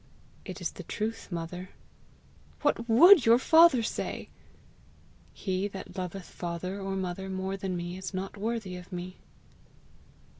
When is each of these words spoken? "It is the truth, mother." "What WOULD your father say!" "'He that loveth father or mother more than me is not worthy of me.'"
"It 0.45 0.59
is 0.61 0.71
the 0.71 0.81
truth, 0.81 1.31
mother." 1.31 1.69
"What 2.63 2.89
WOULD 2.89 3.23
your 3.23 3.37
father 3.37 3.83
say!" 3.83 4.29
"'He 5.31 5.67
that 5.67 5.95
loveth 5.95 6.25
father 6.25 6.79
or 6.81 6.95
mother 6.95 7.29
more 7.29 7.55
than 7.55 7.77
me 7.77 7.99
is 7.99 8.11
not 8.11 8.35
worthy 8.35 8.77
of 8.77 8.91
me.'" 8.91 9.17